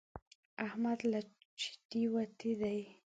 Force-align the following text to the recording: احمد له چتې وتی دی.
احمد 0.65 0.99
له 1.11 1.19
چتې 1.61 2.01
وتی 2.13 2.51
دی. 2.61 2.79